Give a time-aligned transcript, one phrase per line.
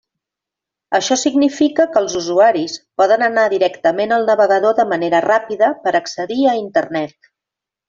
[0.99, 6.43] Això significa que els usuaris poden anar directament al navegador de manera ràpida per accedir
[6.55, 7.33] a Internet.